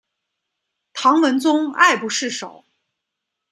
[0.93, 2.65] 唐文宗爱不释手。